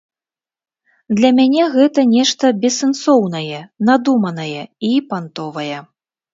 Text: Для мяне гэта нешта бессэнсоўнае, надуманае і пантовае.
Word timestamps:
Для 1.19 1.29
мяне 1.39 1.67
гэта 1.75 2.05
нешта 2.15 2.51
бессэнсоўнае, 2.65 3.61
надуманае 3.93 4.63
і 4.91 4.95
пантовае. 5.15 5.73